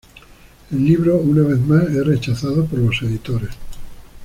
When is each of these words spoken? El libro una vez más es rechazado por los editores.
El 0.71 0.83
libro 0.83 1.15
una 1.17 1.43
vez 1.45 1.59
más 1.59 1.83
es 1.83 2.03
rechazado 2.03 2.65
por 2.65 2.79
los 2.79 2.99
editores. 3.03 3.51